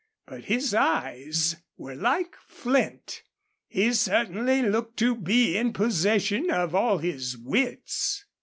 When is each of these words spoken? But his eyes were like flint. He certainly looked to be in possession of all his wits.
But 0.25 0.45
his 0.45 0.73
eyes 0.73 1.57
were 1.77 1.93
like 1.93 2.35
flint. 2.47 3.21
He 3.67 3.93
certainly 3.93 4.63
looked 4.63 4.97
to 4.97 5.13
be 5.13 5.55
in 5.55 5.73
possession 5.73 6.49
of 6.49 6.73
all 6.73 6.97
his 6.97 7.37
wits. 7.37 8.25